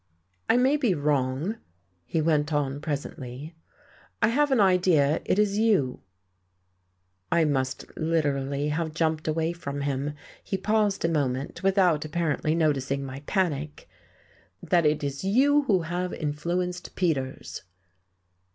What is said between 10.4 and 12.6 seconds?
He paused a moment, without apparently